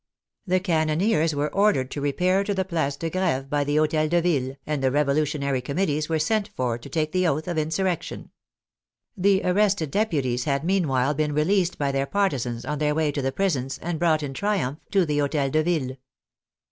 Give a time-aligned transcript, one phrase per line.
[0.47, 4.19] The cannoneers were ordered to repair to the Place de Greve by the Hotel de
[4.19, 8.31] Ville, and the Revolutionary Committees were sent for to take the oath of insurrection.
[9.15, 13.11] The ar rested deputies had meanwhile been released by their par tisans, on their way
[13.11, 15.97] to the prisons, and brought in triumph to the Hotel de Ville.